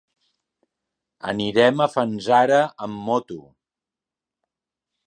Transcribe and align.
Anirem 1.33 1.85
a 1.87 1.89
Fanzara 1.97 2.59
amb 2.87 3.07
moto. 3.11 3.39